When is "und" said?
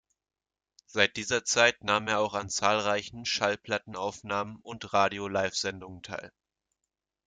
4.63-4.91